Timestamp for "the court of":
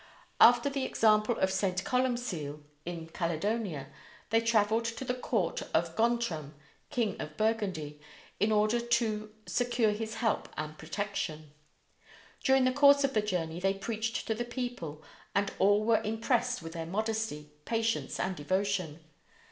5.05-5.95